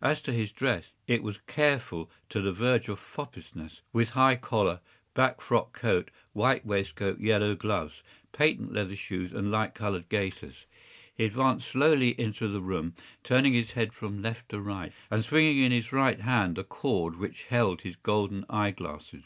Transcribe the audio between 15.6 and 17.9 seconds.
his right hand the cord which held